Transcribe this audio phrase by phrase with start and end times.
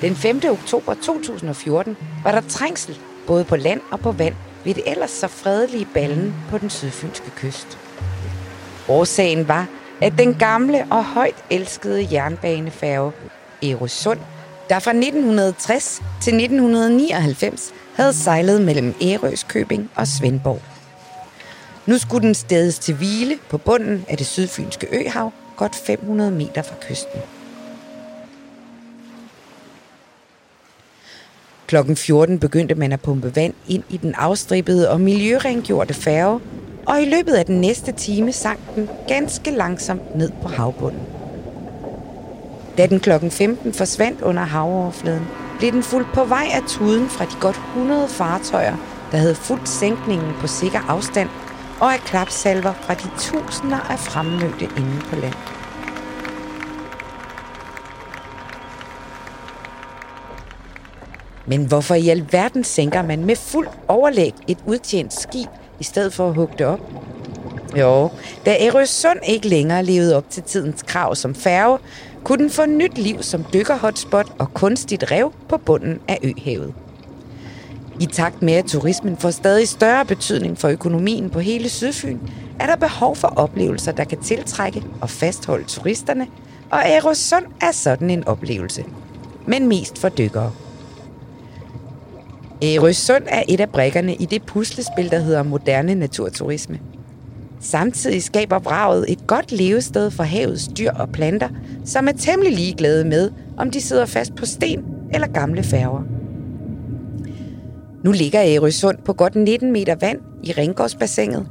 [0.00, 0.40] Den 5.
[0.50, 4.34] oktober 2014 var der trængsel både på land og på vand
[4.64, 7.78] ved det ellers så fredelige ballen på den sydfynske kyst.
[8.88, 9.66] Årsagen var,
[10.00, 13.12] at den gamle og højt elskede jernbanefærge
[13.62, 14.18] Erosund,
[14.68, 20.62] der fra 1960 til 1999 havde sejlet mellem Ærøskøbing og Svendborg.
[21.86, 26.62] Nu skulle den stedes til hvile på bunden af det sydfynske øhav, godt 500 meter
[26.62, 27.20] fra kysten.
[31.70, 36.40] Klokken 14 begyndte man at pumpe vand ind i den afstrippede og miljørengjorte færge,
[36.86, 41.00] og i løbet af den næste time sank den ganske langsomt ned på havbunden.
[42.78, 45.26] Da den klokken 15 forsvandt under havoverfladen,
[45.58, 48.76] blev den fuldt på vej af tuden fra de godt 100 fartøjer,
[49.12, 51.28] der havde fuldt sænkningen på sikker afstand,
[51.80, 55.59] og af klapsalver fra de tusinder af fremmødte inde på land.
[61.50, 65.48] Men hvorfor i alverden sænker man med fuld overlæg et udtjent skib,
[65.80, 66.80] i stedet for at hugge det op?
[67.76, 68.10] Jo,
[68.46, 71.78] da Ærøsund ikke længere levede op til tidens krav som færge,
[72.24, 76.74] kunne den få nyt liv som dykkerhotspot og kunstigt rev på bunden af øhavet.
[78.00, 82.18] I takt med, at turismen får stadig større betydning for økonomien på hele Sydfyn,
[82.60, 86.26] er der behov for oplevelser, der kan tiltrække og fastholde turisterne,
[86.70, 88.84] og Aerosund er sådan en oplevelse.
[89.46, 90.52] Men mest for dykkere.
[92.64, 96.78] Øh, Ærøsund er et af brækkerne i det puslespil, der hedder moderne naturturisme.
[97.60, 101.48] Samtidig skaber vraget et godt levested for havets dyr og planter,
[101.84, 106.02] som er temmelig ligeglade med, om de sidder fast på sten eller gamle færger.
[108.04, 111.46] Nu ligger Ærøsund på godt 19 meter vand i Ringgårdsbassinet.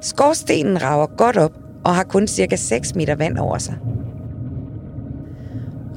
[0.00, 1.52] Skorstenen rager godt op
[1.84, 3.74] og har kun cirka 6 meter vand over sig.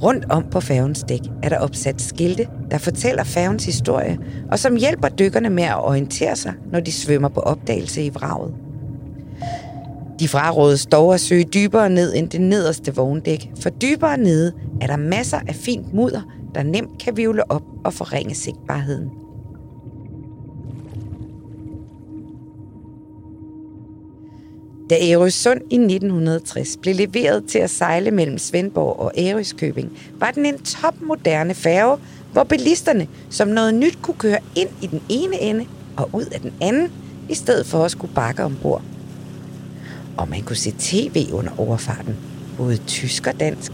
[0.02, 4.18] Rundt om på færgens dæk er der opsat skilte, der fortæller færgens historie,
[4.50, 8.54] og som hjælper dykkerne med at orientere sig, når de svømmer på opdagelse i vraget.
[10.20, 14.86] De frarådes dog at søge dybere ned end det nederste vogndæk, for dybere nede er
[14.86, 16.22] der masser af fint mudder,
[16.54, 19.10] der nemt kan vivle op og forringe sigtbarheden.
[24.90, 30.46] Da Ærøsund i 1960 blev leveret til at sejle mellem Svendborg og Ærøskøbing, var den
[30.46, 31.98] en topmoderne færge,
[32.32, 36.40] hvor bilisterne som noget nyt kunne køre ind i den ene ende og ud af
[36.40, 36.92] den anden,
[37.28, 38.82] i stedet for at skulle bakke ombord.
[40.16, 42.16] Og man kunne se tv under overfarten,
[42.56, 43.72] både tysk og dansk.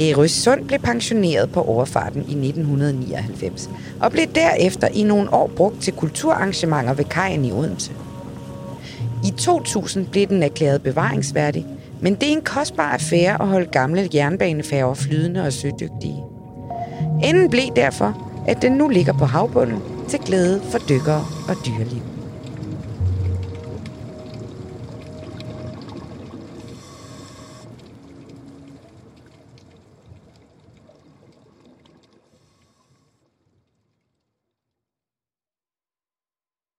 [0.00, 3.70] Ærøsund blev pensioneret på overfarten i 1999
[4.00, 7.92] og blev derefter i nogle år brugt til kulturarrangementer ved kajen i Odense.
[9.24, 11.66] I 2000 blev den erklæret bevaringsværdig,
[12.02, 16.24] men det er en kostbar affære at holde gamle jernbanefærger flydende og sødygtige.
[17.24, 22.19] Enden blev derfor, at den nu ligger på havbunden til glæde for dykkere og dyreliv.